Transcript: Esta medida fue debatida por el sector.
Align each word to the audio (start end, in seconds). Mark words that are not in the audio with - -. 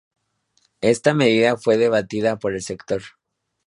Esta 0.81 1.13
medida 1.13 1.57
fue 1.57 1.77
debatida 1.77 2.39
por 2.39 2.55
el 2.55 2.63
sector. 2.63 3.03